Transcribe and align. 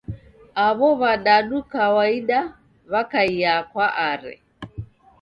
Aw'o 0.65 0.89
w'adudu 0.99 1.57
kawaida 1.71 2.39
w'akaia 2.91 3.53
kwa 3.69 3.87
Are. 4.09 4.33